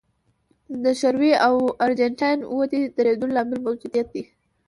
[0.83, 1.55] د شوروي او
[1.85, 4.23] ارجنټاین ودې درېدو لامل موجودیت دی.